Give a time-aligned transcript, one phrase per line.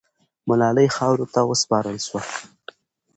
[0.49, 2.21] ملالۍ خاورو ته وسپارل سوه.